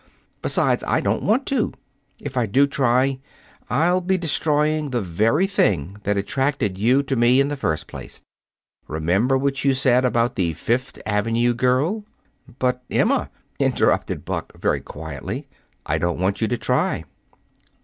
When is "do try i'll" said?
2.47-4.01